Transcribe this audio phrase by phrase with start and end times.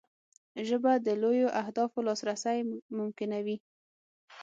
[0.67, 2.57] ژبه د لویو اهدافو لاسرسی
[2.97, 3.57] ممکنوي